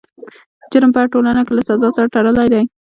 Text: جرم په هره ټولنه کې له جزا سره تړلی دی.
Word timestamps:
جرم 0.71 0.91
په 0.93 0.99
هره 1.01 1.11
ټولنه 1.13 1.41
کې 1.45 1.51
له 1.57 1.61
جزا 1.67 1.89
سره 1.95 2.11
تړلی 2.15 2.47
دی. 2.53 2.63